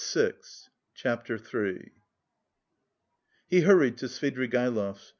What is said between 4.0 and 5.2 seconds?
Svidrigaïlov's.